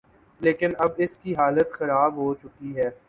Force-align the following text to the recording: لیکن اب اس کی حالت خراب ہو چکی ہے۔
لیکن 0.41 0.71
اب 0.77 0.91
اس 0.97 1.17
کی 1.17 1.35
حالت 1.35 1.71
خراب 1.71 2.15
ہو 2.15 2.33
چکی 2.33 2.77
ہے۔ 2.77 2.89